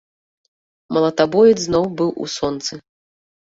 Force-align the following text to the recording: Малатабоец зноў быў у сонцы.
Малатабоец 0.97 1.53
зноў 1.67 1.85
быў 2.03 2.11
у 2.25 2.33
сонцы. 2.41 2.73